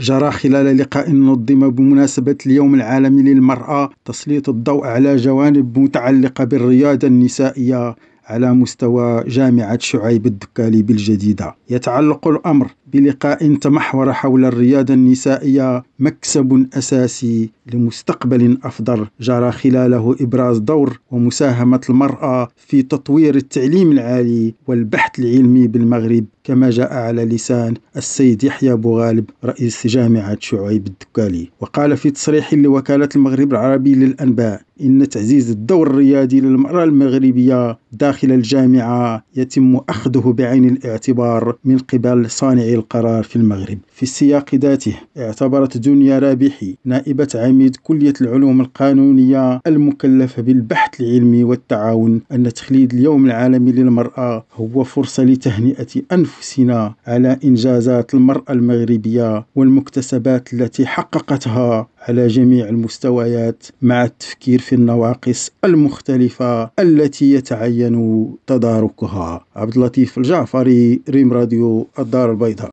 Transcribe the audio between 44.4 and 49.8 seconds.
ذاته اعتبرت دنيا رابحي نائبة عميد كلية العلوم القانونية